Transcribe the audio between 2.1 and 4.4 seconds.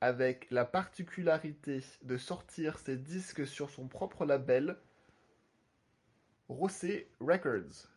sortir ses disques sur son propre